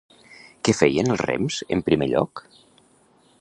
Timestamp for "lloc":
2.15-2.43